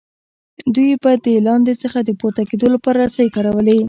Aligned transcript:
دوی 0.75 0.91
به 1.03 1.11
له 1.25 1.33
لاندې 1.47 1.73
څخه 1.83 1.99
د 2.03 2.09
پورته 2.19 2.41
کیدو 2.49 2.67
لپاره 2.75 2.97
رسۍ 3.07 3.27
کارولې. 3.35 3.77